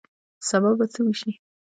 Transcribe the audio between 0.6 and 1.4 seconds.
به څه وشي